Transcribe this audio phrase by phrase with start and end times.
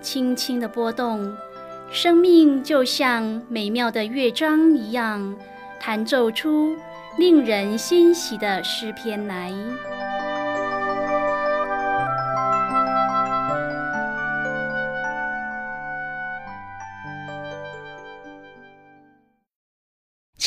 [0.00, 1.36] 轻轻的波动，
[1.90, 5.34] 生命就像美妙的乐章一样，
[5.80, 6.76] 弹奏出
[7.18, 9.52] 令人欣喜的诗篇来。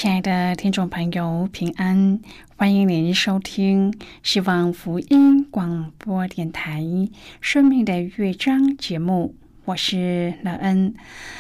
[0.02, 2.22] 亲爱的听众朋友，平安！
[2.56, 6.82] 欢迎您收听希望福音广播电台
[7.42, 9.36] 《生命的乐章》节目。
[9.66, 10.94] 我是乐恩，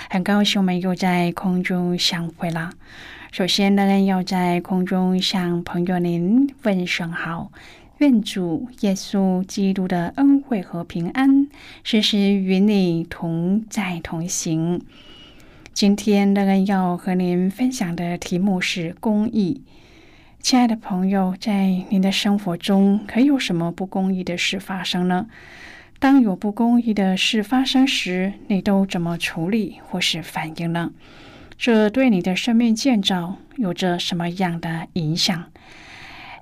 [0.09, 2.72] 很高兴我们又在空中相会了。
[3.32, 7.54] 首先，乐恩要在空中向朋友您问声好，
[7.99, 11.48] 愿主耶稣基督的恩惠和平安
[11.85, 14.82] 时时与你同在同行。
[15.80, 19.63] 今天，乐恩要和您分享的题目是公益。
[20.41, 25.27] 亲爱的朋友，在您的生活中，可有什么不公益的事发生呢？
[25.98, 30.91] 当有不公益的事发生时，你都怎么处理或是反应呢？
[31.57, 35.46] 这对你的生命建造有着什么样的影响？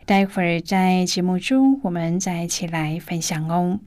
[0.07, 3.79] 待会儿在节目中，我们再一起来分享哦。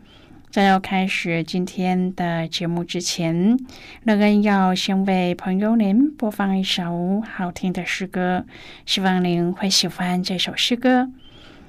[0.51, 3.57] 在要开始今天的节目之前，
[4.03, 8.45] 乐恩要先为朋友您播放一首好听的诗歌，
[8.85, 11.09] 希望您会喜欢这首诗歌。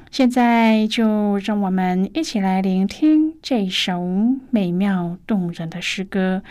[0.09, 4.01] 现在就让我们一起来聆听这首
[4.49, 6.41] 美妙动人的诗歌，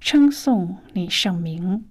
[0.00, 1.84] 称颂你圣名。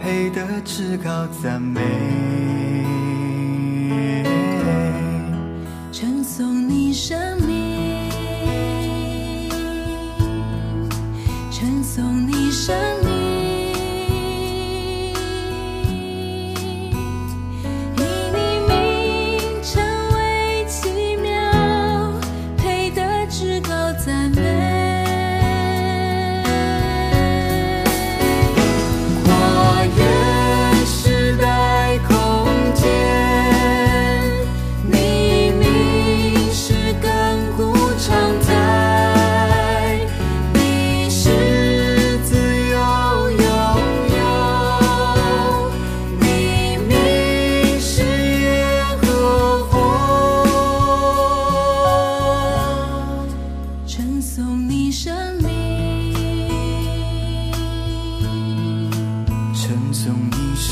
[0.00, 1.80] 配得至高赞美。
[5.92, 7.43] 称颂你生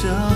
[0.02, 0.31] show.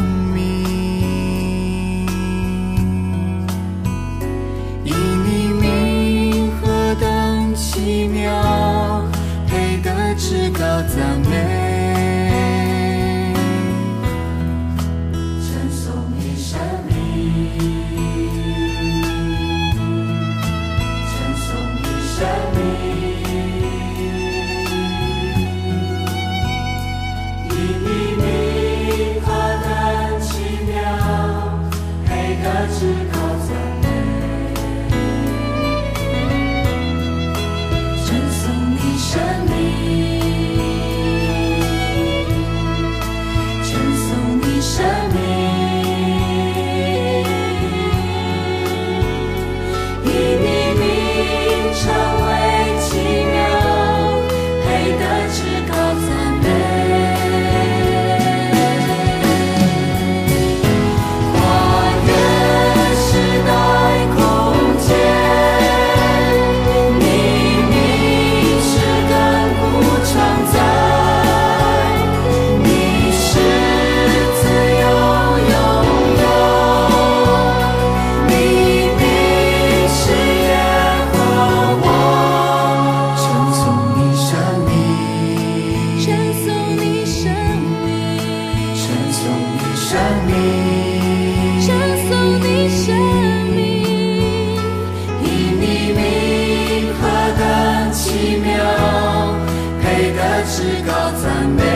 [100.44, 100.92] 至高
[101.22, 101.75] 赞美。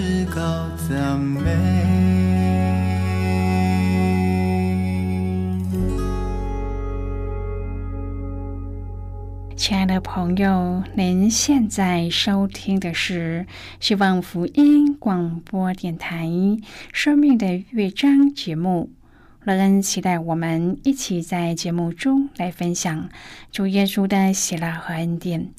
[0.00, 1.42] 至高赞美。
[9.54, 13.44] 亲爱的朋友，您现在收听的是
[13.78, 16.26] 希望福音广播电台
[16.94, 18.88] 《生命的乐章》节目。
[19.44, 23.10] 乐恩期待我们一起在节目中来分享
[23.52, 25.50] 主耶稣的喜乐和恩典。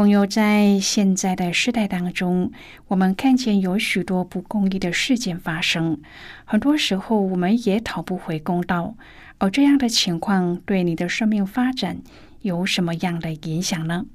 [0.00, 2.50] 朋友，在现在的时代当中，
[2.88, 6.00] 我们看见有许多不公义的事件发生，
[6.46, 8.94] 很多时候我们也讨不回公道。
[9.36, 11.98] 而这样的情况对你的生命发展
[12.40, 14.06] 有什么样的影响呢？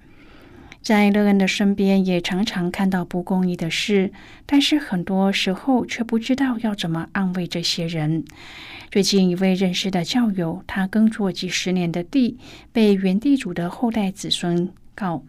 [0.82, 4.12] 在乐恩的身边也常常看到不公义的事，
[4.48, 8.26] 但是很多时候却不知道要怎么安慰这些人。
[8.90, 12.40] 最近一位认识的教友，他耕作几十年的地
[12.72, 15.24] 被原地主的后代子孙告，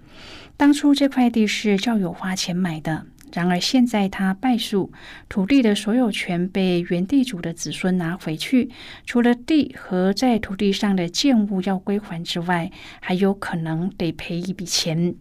[0.56, 3.04] 当初这块地是教友花钱买的。
[3.32, 4.90] 然而现在他败诉，
[5.28, 8.70] 土地的所有权被原地主的子孙拿回去，
[9.04, 12.70] 除了地和在土地上的建物要归还之外，
[13.00, 15.14] 还有可能得赔一笔钱。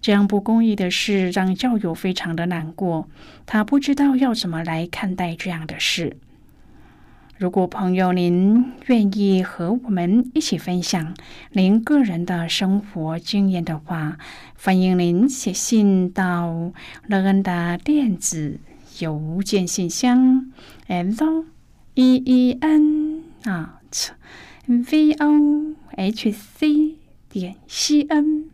[0.00, 3.08] 这样不公义的事让教友非常的难过，
[3.46, 6.18] 他不知道要怎么来看待这样的事。
[7.40, 11.14] 如果朋友您愿意和我们一起分享
[11.52, 14.18] 您个人的生活经验的话，
[14.62, 16.70] 欢迎您写信到
[17.06, 18.60] 乐恩的电子
[18.98, 20.52] 邮件信箱
[20.86, 21.46] l
[21.94, 24.10] e e n at
[24.66, 26.96] v o h c
[27.30, 28.50] 点 c n。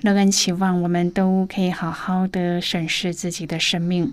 [0.00, 4.12] 乐恩期望我们都可以好好的审视自己的生命。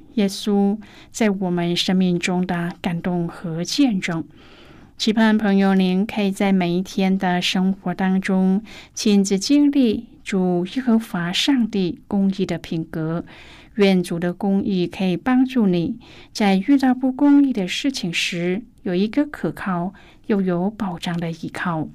[0.15, 0.77] 耶稣
[1.11, 4.23] 在我们生命中的感动和见证，
[4.97, 8.61] 期盼朋友您可以在每一天的生活当中
[8.93, 13.23] 亲自经历主耶和华上帝公义的品格。
[13.75, 15.97] 愿主的公义可以帮助你
[16.33, 19.93] 在遇到不公义的事情时，有一个可靠
[20.27, 21.87] 又有保障的依靠。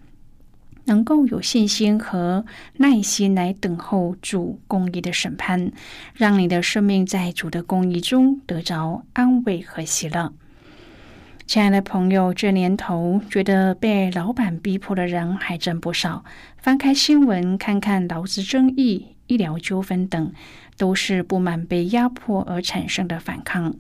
[0.87, 2.45] 能够有信心和
[2.79, 5.71] 耐心来等候主公义的审判，
[6.15, 10.33] 让你的生命在主的公义中得着安慰和喜乐。
[11.47, 16.25] 亲爱的朋友，这年头觉得被老板逼迫的人还真不少。
[16.57, 20.33] 翻开新闻，看看劳资争议、医疗纠纷等，
[20.77, 23.77] 都是不满被压迫而产生的反抗。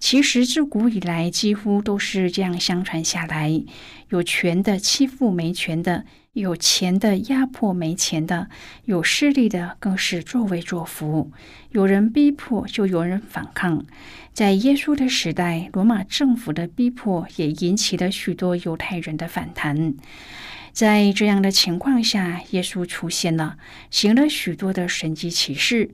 [0.00, 3.62] 其实自古以来，几乎都是这样相传下来：
[4.08, 6.04] 有权的欺负没权的。
[6.36, 8.50] 有钱的压迫没钱的，
[8.84, 11.32] 有势力的更是作威作福。
[11.70, 13.86] 有人逼迫，就有人反抗。
[14.34, 19.94] 在耶稣的时代，罗马政府的逼迫也引起了许多犹太人的反弹。
[20.74, 23.56] 在这样的情况下，耶稣出现了，
[23.90, 25.92] 行了许多的神迹奇事。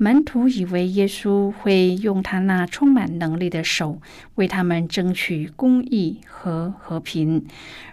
[0.00, 4.00] 门徒以为耶稣会用他那充满能力的手
[4.36, 7.44] 为他们争取公义和和平，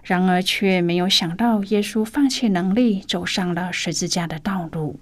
[0.03, 5.00] 然而却没有想到耶稣放弃能力，走上了十字架的道路。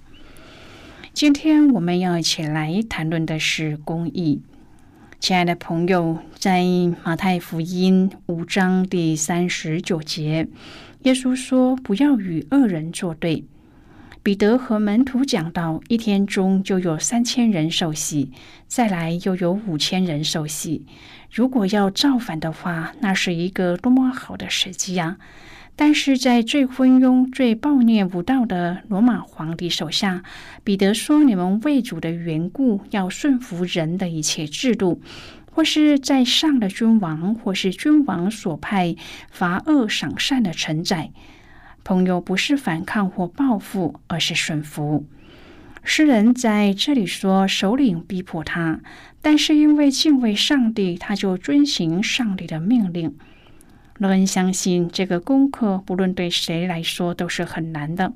[1.12, 4.42] 今天我们要一起来谈论的是公义。
[5.20, 6.64] 亲爱的朋友，在
[7.04, 10.48] 马太福音五章第三十九节，
[11.02, 13.44] 耶稣说：“不要与恶人作对。”
[14.24, 18.32] 彼得和门徒讲到，一天中就有三千人受洗，
[18.68, 20.86] 再来又有五千人受洗。
[21.30, 25.18] 如果要造反的话，那是一个多么好的时机呀！
[25.76, 30.24] 但是在最昏庸、最暴虐无道的罗马皇帝手下，
[30.64, 35.02] 彼得说：“你们为主的缘故，要顺服人的一切制度，
[35.52, 38.96] 或是在上的君王，或是君王所派
[39.30, 41.12] 罚恶赏善的臣宰。”
[41.84, 45.06] 朋友不是反抗或报复，而是顺服。
[45.84, 48.80] 诗人在这里说，首领逼迫他，
[49.22, 53.16] 但是因为敬畏上帝，他就遵行上帝的命令。
[53.98, 58.14] 乐恩相信这个功课，不论对谁来说都是很难的。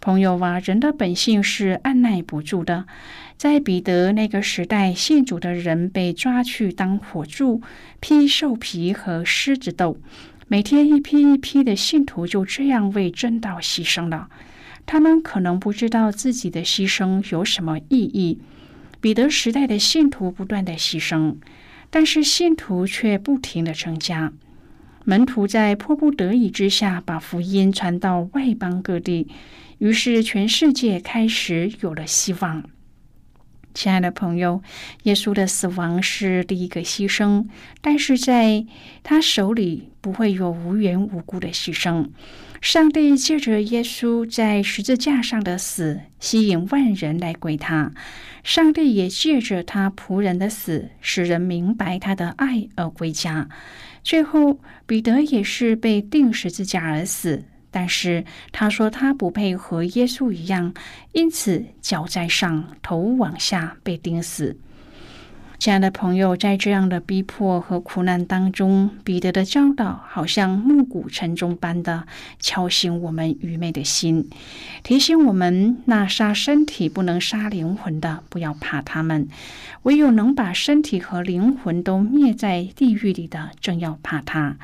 [0.00, 2.86] 朋友啊，人的本性是按耐不住的。
[3.36, 7.62] 在彼得那个时代，信主的人被抓去当火柱、
[8.00, 9.96] 披兽皮和狮子斗。
[10.52, 14.28] 每天一批一批的信徒就这样为真道牺牲了。
[14.84, 18.38] 他们可能不知道自己的牺牲有什么意义。
[19.00, 21.36] 彼得时代的信徒不断的牺牲，
[21.88, 24.30] 但是信徒却不停的增加。
[25.06, 29.28] 门徒在迫不得已之下，把福音传到外邦各地，
[29.78, 32.62] 于是全世界开始有了希望。
[33.74, 34.62] 亲爱的朋友，
[35.04, 37.46] 耶稣的死亡是第一个牺牲，
[37.80, 38.64] 但是在
[39.02, 42.08] 他手里不会有无缘无故的牺牲。
[42.60, 47.90] 上帝借着耶稣在十字架上的死，吸引万人来归他；
[48.44, 53.48] 上帝也借着他仆人的死，使人明白他的爱而归家。
[54.04, 57.44] 最后，彼得也是被钉十字架而死。
[57.72, 60.72] 但是他说他不配和耶稣一样，
[61.10, 64.56] 因此脚在上，头往下被钉死。
[65.62, 72.02] 亲爱的朋友，在这样的逼迫和苦难当中，彼得的教导好像暮鼓晨钟般的
[72.40, 74.28] 敲醒我们愚昧的心，
[74.82, 79.28] 提醒我们：那杀身体不能杀灵魂的，不要怕他们；
[79.84, 84.56] 唯有能把身体和灵魂都灭在地狱里的，正要怕他。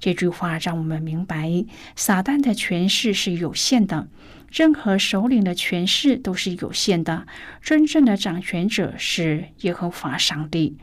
[0.00, 1.64] 这句话让我们明白，
[1.94, 4.08] 撒旦的权势是有限的。
[4.50, 7.26] 任何首领的权势都是有限的，
[7.62, 10.76] 真正的掌权者是耶和华上帝。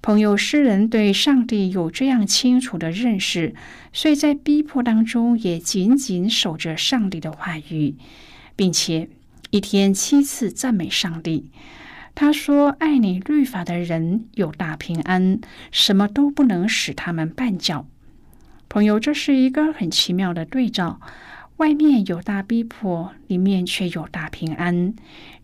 [0.00, 3.54] 朋友，诗人对上帝有这样清楚的认识，
[3.92, 7.96] 所以在逼迫当中也紧紧守着上帝的话语，
[8.54, 9.08] 并且
[9.50, 11.50] 一天七次赞美上帝。
[12.14, 15.40] 他说：“爱你律法的人有大平安，
[15.70, 17.86] 什么都不能使他们绊脚。”
[18.68, 21.00] 朋友，这是一个很奇妙的对照。
[21.58, 24.94] 外面有大逼迫，里面却有大平安。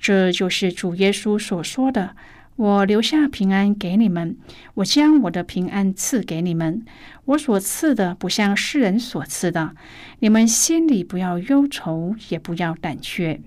[0.00, 2.14] 这就是主耶稣所说的
[2.54, 4.36] ：“我留下平安给你们，
[4.74, 6.84] 我将我的平安赐给你们。
[7.24, 9.74] 我所赐的不像世人所赐的。
[10.20, 13.40] 你们心里不要忧愁，也不要胆怯。”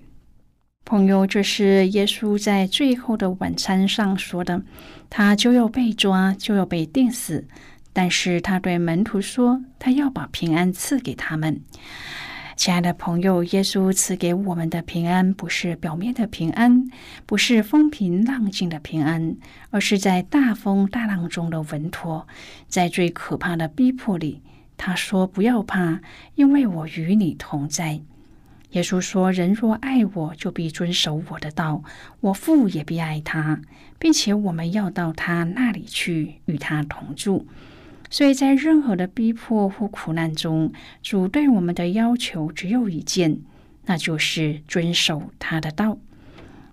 [0.84, 4.62] 朋友，这是耶稣在最后的晚餐上说的。
[5.08, 7.46] 他就要被抓，就要被钉死，
[7.94, 11.62] 但是他对门徒说：“他要把平安赐给他们。”
[12.58, 16.90] 亲爱的朋友，耶稣赐给我们的平安，不是表面的平安，
[17.24, 19.36] 不是风平浪静的平安，
[19.70, 22.26] 而是在大风大浪中的稳妥。
[22.66, 24.42] 在最可怕的逼迫里，
[24.76, 26.00] 他说：“不要怕，
[26.34, 28.00] 因为我与你同在。”
[28.72, 31.84] 耶稣说：“人若爱我，就必遵守我的道；
[32.18, 33.60] 我父也必爱他，
[34.00, 37.46] 并且我们要到他那里去，与他同住。”
[38.10, 40.72] 所以在任何的逼迫或苦难中，
[41.02, 43.40] 主对我们的要求只有一件，
[43.86, 45.98] 那就是遵守他的道。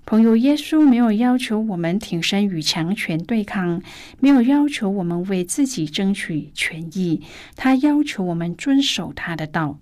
[0.05, 3.81] 朋友，耶稣没有要求我们挺身与强权对抗，
[4.19, 7.21] 没有要求我们为自己争取权益，
[7.55, 9.79] 他要求我们遵守他的道，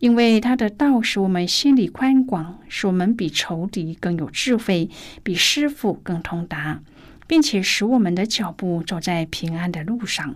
[0.00, 4.90] 因为他的道使我们心里宽广，使我们比仇敌更有智慧，
[5.22, 6.82] 比师傅更通达，
[7.28, 10.34] 并且使我们的脚步走在平安的路上。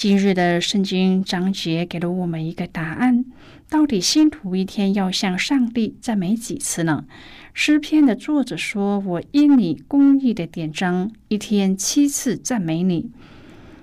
[0.00, 3.26] 今日的圣经章节给了我们一个答案：
[3.68, 7.04] 到底信徒一天要向上帝赞美几次呢？
[7.52, 13.10] 诗篇的作者说：“我因你公义的典章，一天七次赞美你。”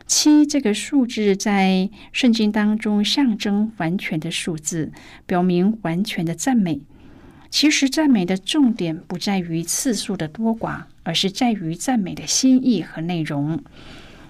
[0.07, 4.91] 七这个数字在圣经当中象征完全的数字，
[5.27, 6.81] 表明完全的赞美。
[7.51, 13.63] 其实赞美的重点不在于次数的多寡，而是在于赞美的心意和内容。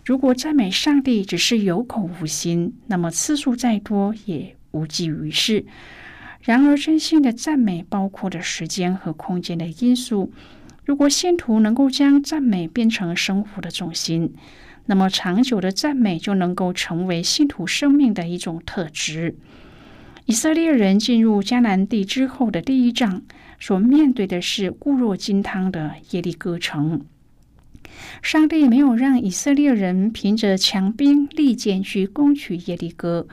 [0.07, 5.65] 如果赞美上帝只是有口无心，那么次数再多也无济于事。
[6.39, 10.31] 然而，真心的赞美包括着时间和空间的因素。
[10.85, 14.33] 如果信徒能够将赞美变成生活的重心，
[14.85, 19.35] 那么长久的赞美就能够成为信徒生命的一种特质。
[20.23, 23.23] 以色列人进入迦南地之后的第一仗，
[23.59, 27.05] 所面对的是固若金汤的耶利哥城。
[28.21, 33.27] 上帝没有让以色列人凭着强兵利剑去攻取耶利哥，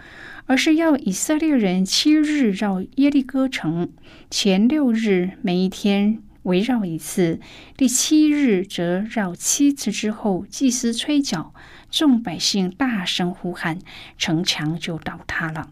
[0.47, 3.90] 而是要以色列人七日绕耶利哥城，
[4.30, 7.40] 前六日每一天围绕一次，
[7.76, 11.54] 第七日则绕七次之后，祭司吹角，
[11.90, 13.78] 众百姓大声呼喊，
[14.18, 15.71] 城墙就倒塌了。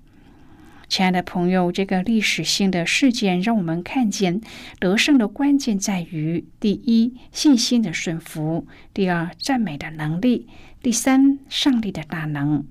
[0.93, 4.43] 亲爱的朋友，这个历史性的事件让我们看见
[4.79, 10.45] 得胜的关键在于：第一，信心的顺服；第二，赞美的能力；
[10.83, 12.67] 第三，上帝的大能。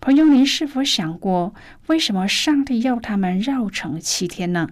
[0.00, 1.54] 朋友，您是否想过，
[1.86, 4.70] 为什么上帝要他们绕城七天呢？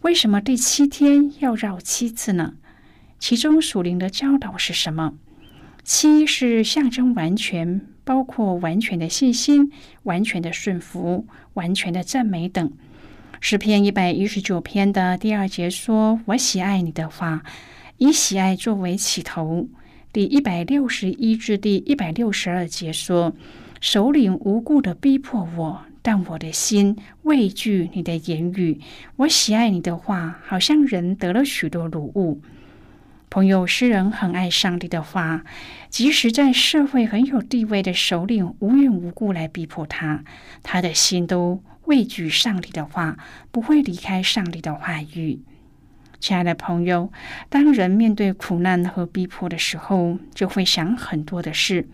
[0.00, 2.54] 为什么第七天要绕七次呢？
[3.18, 5.12] 其中属灵的教导是什么？
[5.84, 7.82] 七是象征完全。
[8.04, 9.70] 包括完全的信心、
[10.02, 12.72] 完全的顺服、完全的赞美等。
[13.40, 17.42] 诗篇一百一十九篇的第二节说：“我喜爱你的话，
[17.98, 19.68] 以喜爱作为起头。”
[20.12, 23.34] 第一百六十一至第一百六十二节说
[23.80, 28.78] ：“首领无故的逼迫我，但我的心畏惧你的言语。
[29.16, 32.40] 我喜爱你的话，好像人得了许多乳物。”
[33.32, 35.42] 朋友，诗人很爱上帝的话，
[35.88, 40.22] 即使在社会很有地位的首领无缘无故来逼迫他，
[40.62, 43.16] 他的心都畏惧上帝的话，
[43.50, 45.40] 不会离开上帝的话语。
[46.20, 47.10] 亲爱的朋友，
[47.48, 51.88] 当人面对苦难和逼迫的时候，就会想很多的事。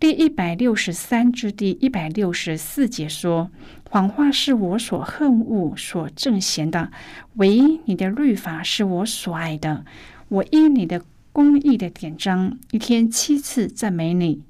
[0.00, 3.52] 第一百六十三至第一百六十四节说
[3.88, 6.90] ：“谎话是我所恨恶、所憎嫌的，
[7.34, 9.84] 唯你的律法是我所爱的。”
[10.32, 14.40] 我因你的公义的典章，一天七次赞美你。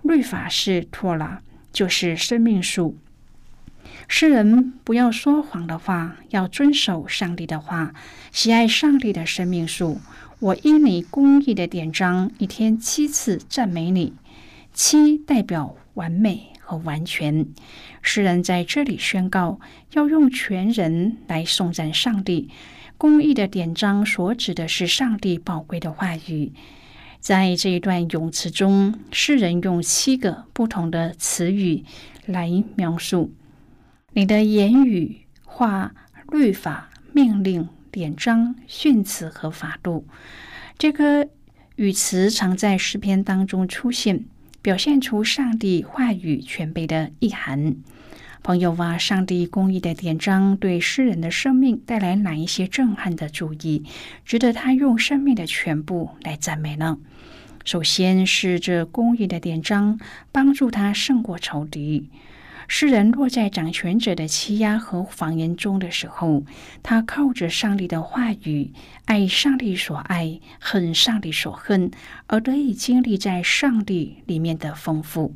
[0.00, 2.96] 律法是托拉，就是生命树。
[4.08, 7.92] 诗人不要说谎的话，要遵守上帝的话，
[8.32, 10.00] 喜爱上帝的生命树。
[10.38, 14.14] 我因你公义的典章，一天七次赞美你。
[14.72, 17.46] 七代表完美和完全。
[18.00, 19.60] 诗人在这里宣告，
[19.92, 22.48] 要用全人来颂赞上帝。
[22.98, 26.52] 公义的典章所指的是上帝宝贵的话语。
[27.20, 31.84] 在这一段咏词中，诗人用七个不同的词语
[32.26, 33.32] 来描述
[34.14, 35.94] 你的言语、话、
[36.32, 40.04] 律法、命令、典章、训词和法度。
[40.76, 41.28] 这个
[41.76, 44.24] 语词常在诗篇当中出现，
[44.60, 47.76] 表现出上帝话语全备的意涵。
[48.48, 53.84] 朋友啊，上帝公义的典章对诗人的生命带来哪一些震撼的注意，
[54.24, 56.96] 值得他用生命的全部来赞美呢？
[57.66, 60.00] 首先是这公义的典章
[60.32, 62.08] 帮助他胜过仇敌。
[62.68, 66.44] 诗人落在掌权者的欺压和谎言中的时候，
[66.82, 68.72] 他靠着上帝的话语，
[69.04, 71.90] 爱上帝所爱，恨上帝所恨，
[72.28, 75.34] 而得以经历在上帝里面的丰富。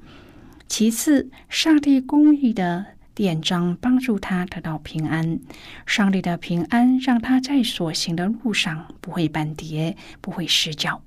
[0.67, 5.39] 其次，上帝公义的典章帮助他得到平安。
[5.87, 11.03] 上帝的平安让他在所行的路上不会绊跌，不会失脚。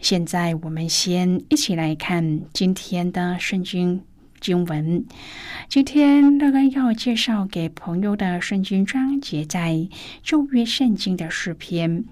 [0.00, 4.02] 现在，我们先一起来看今天的圣经
[4.40, 5.04] 经文。
[5.68, 9.88] 今天乐恩要介绍给朋友的圣经章节，在
[10.22, 12.04] 旧约圣经的诗篇。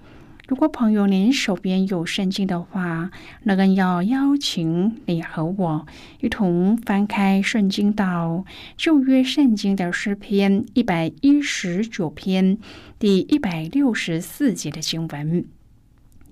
[0.49, 3.11] 如果朋友您手边有圣经的话，
[3.43, 5.85] 那个要邀请你和我
[6.21, 8.43] 一同翻开圣经到
[8.75, 12.57] 旧约圣经的诗篇一百一十九篇
[12.97, 15.45] 第一百六十四节的经文。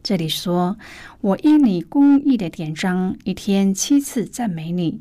[0.01, 0.79] 这里说
[1.21, 4.99] ：“我因你公义的典章，一天七次赞美你。”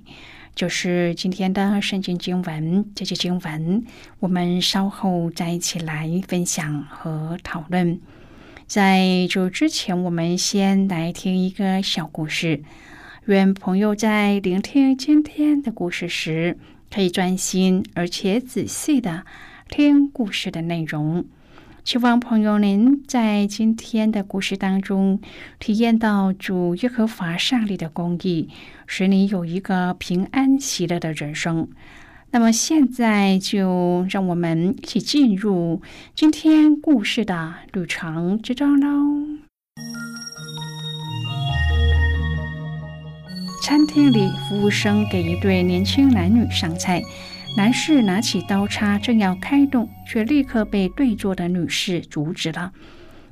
[0.54, 2.84] 就是今天的圣经经文。
[2.94, 3.82] 这些经文，
[4.20, 7.98] 我们稍后再一起来分享和讨论。
[8.66, 12.64] 在这之前，我们先来听一个小故事。
[13.26, 16.58] 愿朋友在聆听今天的故事时，
[16.92, 19.24] 可以专心而且仔细的
[19.68, 21.24] 听故事的内容。
[21.84, 25.20] 希望朋友您在今天的故事当中
[25.60, 28.48] 体验到主耶和华上帝的公义，
[28.88, 31.68] 使你有一个平安喜乐的人生。
[32.36, 35.80] 那么现在就让我们一起进入
[36.14, 39.38] 今天故事的旅程之中喽。
[43.62, 47.02] 餐厅里，服务生给一对年轻男女上菜，
[47.56, 52.72] 男士拿起刀叉正要开动，却立刻被对坐的女士阻止了。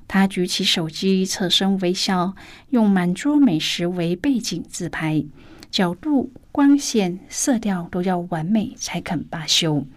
[0.09, 2.35] 他举起手机，侧身微笑，
[2.71, 5.27] 用满桌美食为背景自拍。
[5.75, 9.89] 角度、光线、色调都要完美才肯罢休。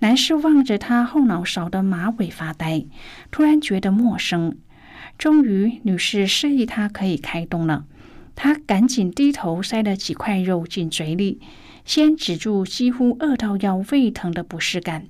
[0.00, 2.86] 男士望着她后脑勺的马尾发呆，
[3.30, 4.56] 突然觉得陌生。
[5.16, 7.84] 终于，女士示意他可以开动了。
[8.34, 11.40] 他赶紧低头塞了几块肉进嘴里，
[11.84, 15.06] 先止住几乎饿到要胃疼的不适感，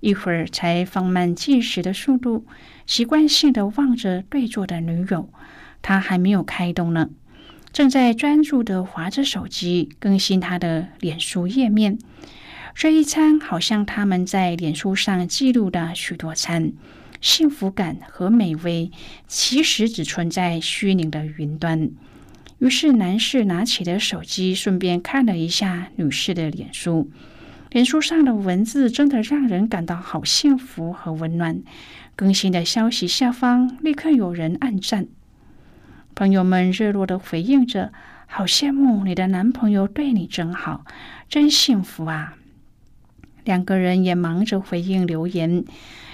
[0.00, 2.46] 一会儿才放慢进食的速度，
[2.86, 5.28] 习惯性的望着对坐的女友。
[5.82, 7.10] 他还没有开动呢，
[7.74, 11.98] 正在专注的划着手机，更新他的脸书页面。
[12.72, 16.72] 这一餐好像他们在脸书上记录的许多餐。
[17.20, 18.92] 幸福感和美味
[19.26, 21.90] 其实只存在虚拟的云端。
[22.58, 27.10] 于是，男士拿起了手机，顺便看了一下女士的脸书。
[27.72, 31.60] 脸书上的文字真的让人感到好幸福和温暖。
[32.14, 35.08] 更新的消息下方立刻有人按赞，
[36.14, 37.92] 朋友们热络的回应着
[38.26, 40.84] ：“好羡慕你的男朋友对你真好，
[41.28, 42.36] 真幸福啊！”
[43.44, 45.64] 两个人也忙着回应留言。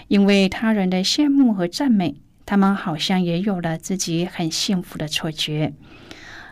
[0.08, 5.72] 因为他人的羡慕和赞美，他们好像也有了自己很幸福的错觉。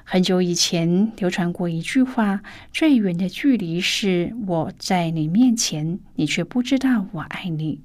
[0.05, 2.41] 很久以前流传过一句话
[2.73, 7.81] ：“最远的距离是我在你面前，你却不知道我爱你。”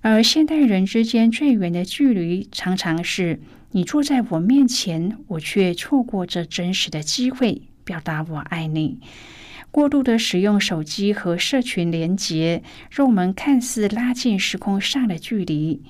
[0.00, 3.40] 而现代人之间最远的距离，常常是
[3.72, 9.00] 你坐在我面前，我却错过这真实的机会表达我爱你。
[9.70, 15.82] 过度的使用手机和社群连接，让我们看似拉近时空上的距离，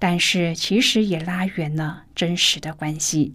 [0.00, 3.34] 但是其实也拉远了真实的关系。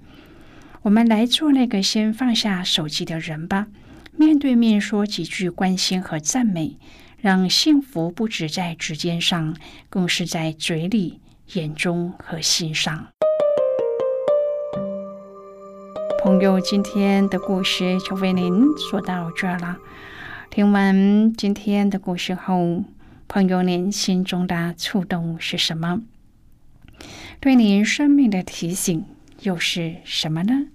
[0.81, 3.67] 我们来做那个先放下手机的人吧，
[4.17, 6.75] 面对面说几句关心和赞美，
[7.21, 9.55] 让幸福不止在指尖上，
[9.89, 11.21] 更是在嘴里、
[11.53, 13.07] 眼中和心上。
[16.23, 19.77] 朋友，今天的故事就为您说到这了。
[20.49, 22.85] 听完今天的故事后，
[23.27, 26.01] 朋友您心中的触动是什么？
[27.41, 29.03] 对您生命的提醒
[29.41, 30.67] 又是什么呢？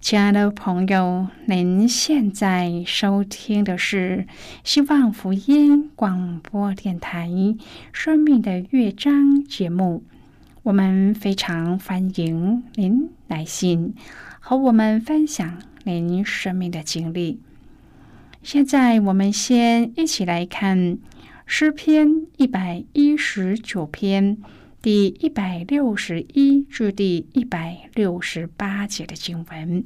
[0.00, 4.26] 亲爱的朋友，您现在收听的是
[4.64, 7.28] 希望福音广播电台
[7.92, 9.12] 《生命的乐章》
[9.46, 10.02] 节目，
[10.64, 13.94] 我们非常欢迎您来信。
[14.40, 17.40] 和我们分享您生命的经历。
[18.42, 20.98] 现在，我们先一起来看
[21.46, 24.38] 诗篇一百一十九篇
[24.80, 29.84] 第一百六十一至第一百六十八节的经文。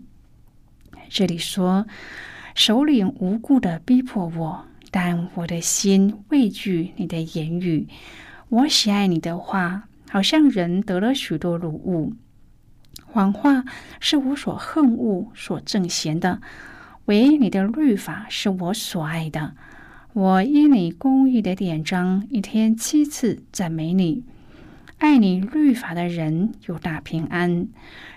[1.10, 1.86] 这里说
[2.54, 7.88] ：“首领无故的逼迫我，但我的心畏惧你的言语。
[8.48, 12.14] 我喜爱你的话，好像人得了许多乳物。”
[13.14, 13.64] 谎话
[14.00, 16.40] 是我所恨恶、所憎嫌的，
[17.04, 19.54] 唯你的律法是我所爱的。
[20.14, 24.24] 我因你公义的典章，一天七次赞美你。
[24.98, 27.68] 爱你律法的人有大平安，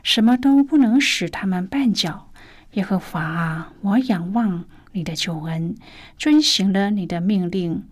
[0.01, 2.31] 什么都不能使他们绊脚。
[2.71, 5.75] 耶和华啊，我仰望你的救恩，
[6.17, 7.83] 遵行了你的命令。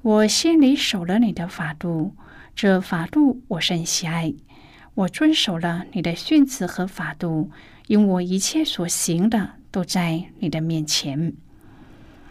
[0.00, 2.14] 我心里守了你的法度，
[2.54, 4.32] 这法度我甚喜爱。
[4.96, 7.50] 我遵守了你的训词和法度，
[7.86, 11.34] 因我一切所行的都在你的面前。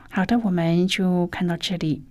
[0.09, 2.01] 好的，我们就看到这里。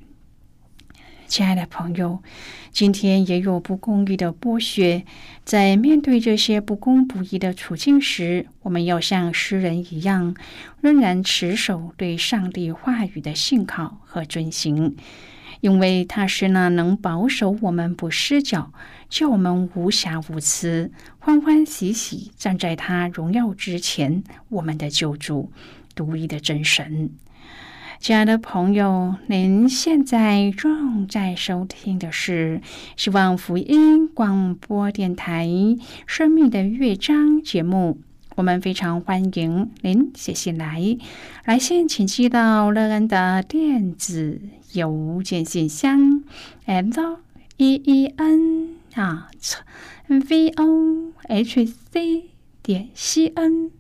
[1.27, 2.23] 亲爱的朋友，
[2.71, 5.05] 今天也有不公义的剥削，
[5.45, 10.37] 在面对这些不公不义的处境时，我们要像诗人一样，
[10.81, 14.95] 仍然持守对上帝话语的信靠和遵行。
[15.64, 18.70] 因为他是那能保守我们不失脚，
[19.09, 25.50] 叫我们无瑕无疵，欢欢喜喜站在他荣耀之前，我们的救主，
[25.94, 27.09] 独一的真神。
[27.98, 32.61] 亲爱的朋友，您现在正在收听的是
[32.94, 35.46] 希望福音广播电台
[36.07, 38.03] 《生命的乐章》节目。
[38.37, 40.99] 我们非常欢迎您写信来，
[41.44, 44.40] 来信请寄到乐恩的电子
[44.73, 46.25] 邮件信箱
[46.66, 47.20] ，l
[47.57, 49.59] e e n at
[50.09, 52.25] v o h c
[52.61, 53.70] 点 c n。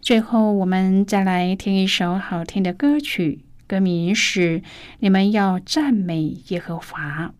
[0.00, 4.60] 最后，我们再来听一首好听的歌曲，歌名是
[4.98, 7.32] 《你们要赞美耶和华》。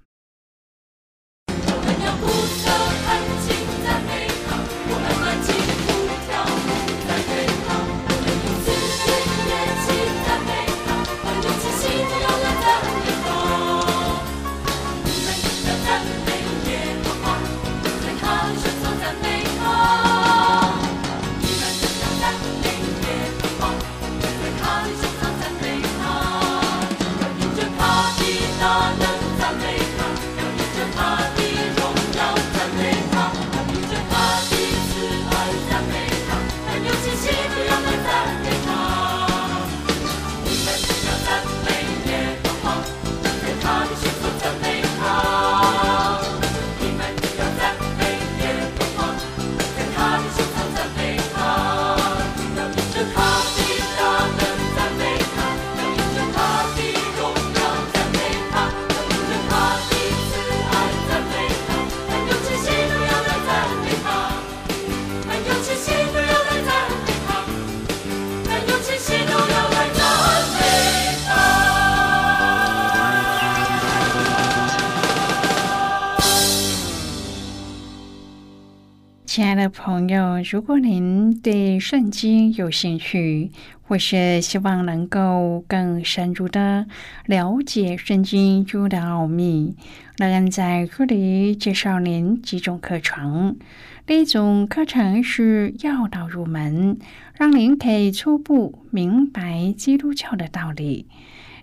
[79.89, 86.85] 朋友，如果您对圣经有兴趣，或是希望能够更深入的
[87.25, 89.75] 了解圣经中的奥秘，
[90.19, 93.57] 乐恩在这里介绍您几种课程。
[94.05, 96.99] 第一种课程是要道入门，
[97.33, 101.07] 让您可以初步明白基督教的道理；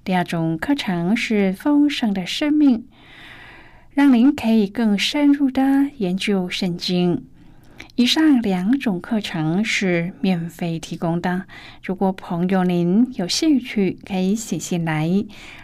[0.04, 2.88] 第二种课程是丰盛的生命，
[3.92, 7.24] 让您可以更深入的研究圣经。
[7.98, 11.44] 以上两种课程是免费提供的。
[11.82, 15.10] 如果朋友您有兴趣，可以写信来。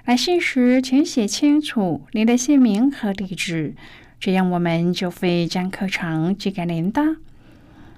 [0.05, 3.75] 来信时请写清楚您的姓名和地址，
[4.17, 7.17] 这样我们就会将课程寄给您的。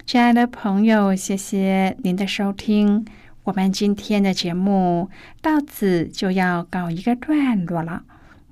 [0.04, 3.04] 亲爱的朋友，谢谢您的收听。
[3.44, 8.02] 我们今天的节目到此就要告一个段落了。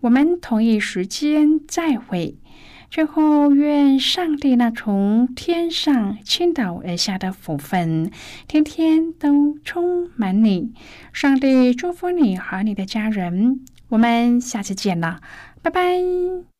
[0.02, 2.36] 我们同一时间再会。
[2.92, 8.10] 最后，愿上帝那从天上倾倒而下的福分，
[8.46, 10.74] 天天都充满你。
[11.10, 13.64] 上帝祝福你和你的家人。
[13.88, 15.22] 我们下次见了，
[15.62, 16.51] 拜拜。